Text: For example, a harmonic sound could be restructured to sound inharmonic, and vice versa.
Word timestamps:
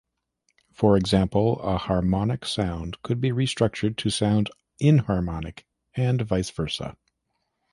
For 0.73 0.97
example, 0.97 1.61
a 1.61 1.77
harmonic 1.77 2.43
sound 2.47 2.99
could 3.03 3.21
be 3.21 3.29
restructured 3.29 3.97
to 3.97 4.09
sound 4.09 4.49
inharmonic, 4.81 5.65
and 5.93 6.19
vice 6.23 6.49
versa. 6.49 6.97